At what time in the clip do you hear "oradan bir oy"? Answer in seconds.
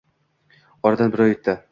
0.91-1.35